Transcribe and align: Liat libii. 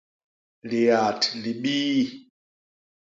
Liat 0.69 1.21
libii. 1.41 2.01